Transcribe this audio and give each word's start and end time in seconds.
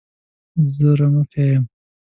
زه 0.75 0.87
رمه 0.99 1.23
پیايم. 1.31 1.63